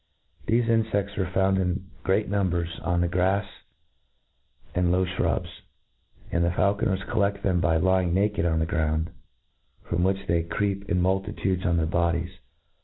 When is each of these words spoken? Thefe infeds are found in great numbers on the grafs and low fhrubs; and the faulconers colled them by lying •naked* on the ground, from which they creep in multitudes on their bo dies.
Thefe 0.47 0.65
infeds 0.65 1.15
are 1.19 1.29
found 1.31 1.59
in 1.59 1.85
great 2.01 2.27
numbers 2.27 2.79
on 2.81 3.01
the 3.01 3.07
grafs 3.07 3.51
and 4.73 4.91
low 4.91 5.05
fhrubs; 5.05 5.61
and 6.31 6.43
the 6.43 6.49
faulconers 6.49 7.03
colled 7.07 7.43
them 7.43 7.59
by 7.61 7.77
lying 7.77 8.11
•naked* 8.11 8.51
on 8.51 8.57
the 8.57 8.65
ground, 8.65 9.11
from 9.83 10.01
which 10.01 10.25
they 10.25 10.41
creep 10.41 10.89
in 10.89 10.99
multitudes 10.99 11.67
on 11.67 11.77
their 11.77 11.85
bo 11.85 12.13
dies. 12.13 12.31